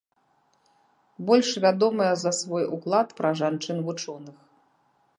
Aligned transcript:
Больш 1.27 1.51
вядомая 1.67 2.09
за 2.23 2.31
свой 2.39 2.65
уклад 2.79 3.07
пра 3.21 3.29
жанчын-вучоных. 3.43 4.37